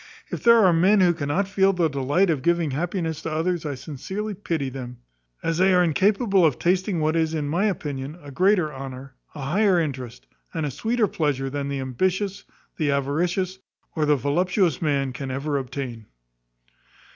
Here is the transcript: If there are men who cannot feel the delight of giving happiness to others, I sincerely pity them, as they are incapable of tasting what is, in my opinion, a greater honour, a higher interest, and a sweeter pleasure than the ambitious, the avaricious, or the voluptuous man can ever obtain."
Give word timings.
If 0.31 0.41
there 0.43 0.65
are 0.65 0.73
men 0.73 0.99
who 1.01 1.13
cannot 1.13 1.47
feel 1.47 1.73
the 1.73 1.87
delight 1.87 2.31
of 2.31 2.41
giving 2.41 2.71
happiness 2.71 3.21
to 3.21 3.31
others, 3.31 3.67
I 3.67 3.75
sincerely 3.75 4.33
pity 4.33 4.67
them, 4.67 4.97
as 5.43 5.59
they 5.59 5.75
are 5.75 5.83
incapable 5.83 6.43
of 6.43 6.57
tasting 6.57 6.99
what 7.01 7.15
is, 7.15 7.35
in 7.35 7.47
my 7.47 7.65
opinion, 7.65 8.17
a 8.19 8.31
greater 8.31 8.73
honour, 8.73 9.13
a 9.35 9.41
higher 9.41 9.79
interest, 9.79 10.25
and 10.55 10.65
a 10.65 10.71
sweeter 10.71 11.05
pleasure 11.07 11.51
than 11.51 11.67
the 11.69 11.79
ambitious, 11.79 12.45
the 12.77 12.89
avaricious, 12.89 13.59
or 13.95 14.07
the 14.07 14.15
voluptuous 14.15 14.81
man 14.81 15.13
can 15.13 15.29
ever 15.29 15.59
obtain." 15.59 16.07